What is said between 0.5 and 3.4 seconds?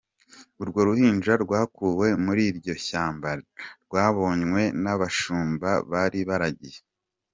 Urwo ruhinja rwakuwe muri iryo shyamba